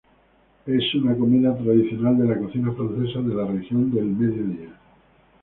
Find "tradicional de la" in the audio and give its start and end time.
1.55-2.39